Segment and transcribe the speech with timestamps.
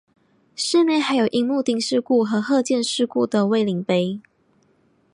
[0.55, 4.19] 寺内还有樱木町事故和鹤见事故的慰灵碑。